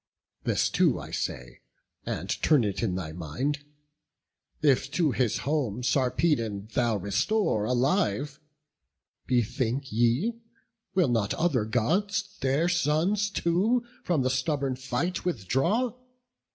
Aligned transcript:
This 0.45 0.67
too 0.67 0.99
I 0.99 1.11
say, 1.11 1.59
and 2.07 2.27
turn 2.41 2.63
it 2.63 2.81
in 2.81 2.95
thy 2.95 3.11
mind: 3.11 3.59
If 4.63 4.89
to 4.93 5.11
his 5.11 5.37
home 5.45 5.83
Sarpedon 5.83 6.69
thou 6.73 6.97
restore 6.97 7.65
Alive, 7.65 8.39
bethink 9.27 9.89
thee, 9.89 10.39
will 10.95 11.07
not 11.09 11.35
other 11.35 11.65
Gods 11.65 12.35
Their 12.39 12.67
sons 12.67 13.29
too 13.29 13.83
from 14.03 14.23
the 14.23 14.31
stubborn 14.31 14.75
fight 14.75 15.23
withdraw? 15.23 15.93